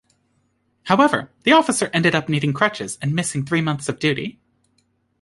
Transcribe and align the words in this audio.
However, 0.85 1.29
the 1.43 1.51
officer 1.51 1.91
ended 1.93 2.15
up 2.15 2.27
needing 2.27 2.53
crutches 2.53 2.97
and 3.03 3.13
missing 3.13 3.45
three 3.45 3.61
months 3.61 3.87
of 3.87 3.99
duty. 3.99 4.39